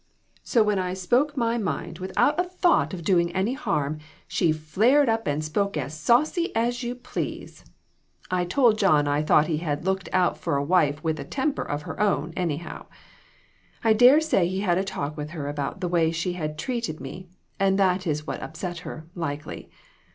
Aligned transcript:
So 0.41 0.63
when 0.63 0.79
I 0.79 0.95
spoke 0.95 1.37
my 1.37 1.59
mind 1.59 1.99
without 1.99 2.39
a 2.39 2.43
thought 2.43 2.91
of 2.91 3.03
DON 3.03 3.17
T 3.17 3.23
REPEAT 3.25 3.29
IT. 3.29 3.33
149 3.35 3.35
doing 3.35 3.35
any 3.35 3.53
harm, 4.01 4.07
she 4.27 4.51
flared 4.51 5.09
up 5.09 5.27
and 5.27 5.43
spoke 5.43 5.77
as 5.77 5.93
saucy 5.95 6.51
as 6.55 6.81
you 6.81 6.95
please. 6.95 7.63
I 8.31 8.43
told 8.43 8.79
John 8.79 9.07
I 9.07 9.21
thought 9.21 9.45
he 9.45 9.57
had 9.57 9.85
looked 9.85 10.09
out 10.11 10.39
for 10.39 10.57
a 10.57 10.63
wife 10.63 11.03
with 11.03 11.19
a 11.19 11.23
temper 11.23 11.61
of 11.61 11.83
her 11.83 11.99
own, 11.99 12.33
anyhow. 12.35 12.87
I 13.83 13.93
dare 13.93 14.21
say 14.21 14.47
he 14.47 14.61
had 14.61 14.79
a 14.79 14.83
talk 14.83 15.15
with 15.15 15.29
her 15.37 15.47
about 15.47 15.81
the 15.81 15.87
way 15.87 16.09
she 16.09 16.33
had 16.33 16.57
treated 16.57 16.99
me, 16.99 17.27
and 17.59 17.77
that 17.77 18.07
is 18.07 18.25
what 18.25 18.41
upset 18.41 18.79
her, 18.79 19.05
likely. 19.13 19.69